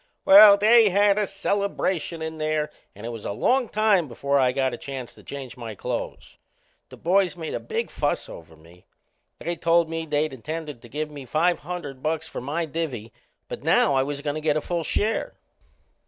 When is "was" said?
3.09-3.23, 14.01-14.21